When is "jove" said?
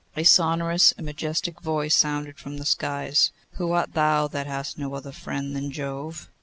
5.69-6.27